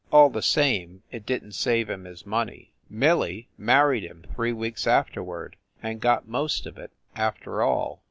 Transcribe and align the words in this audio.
All 0.11 0.31
the 0.31 0.41
same 0.41 1.03
it 1.11 1.27
didn 1.27 1.49
t 1.49 1.53
save 1.53 1.87
him 1.87 2.05
his 2.05 2.25
money. 2.25 2.71
Millie 2.89 3.49
married 3.55 4.01
him 4.03 4.23
three 4.33 4.51
weeks 4.51 4.87
afterward 4.87 5.57
and 5.83 6.01
got 6.01 6.27
most 6.27 6.65
of 6.65 6.79
it 6.79 6.89
after 7.15 7.61
all. 7.61 7.99